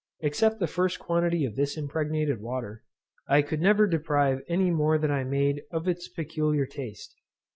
[0.21, 2.81] Except the first quantity of this impregnated water,
[3.27, 7.13] I could never deprive any more that I made of its peculiar taste.